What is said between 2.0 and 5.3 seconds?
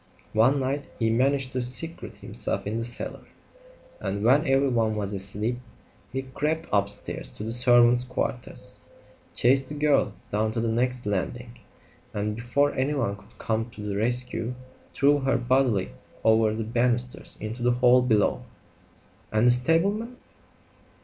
himself in the cellar, and when everyone was